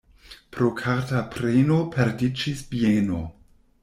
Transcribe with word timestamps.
Pro 0.55 0.69
karta 0.77 1.19
preno 1.35 1.77
perdiĝis 1.97 2.65
bieno. 2.73 3.21